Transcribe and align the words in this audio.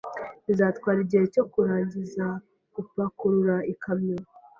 Bizatwara 0.45 0.99
igihe 1.05 1.25
cyo 1.33 1.43
kurangiza 1.51 2.25
gupakurura 2.73 3.55
ikamyo 3.73 4.17